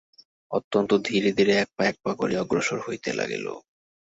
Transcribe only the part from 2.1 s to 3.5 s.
করিয়া অগ্রসর হইতে লাগিল।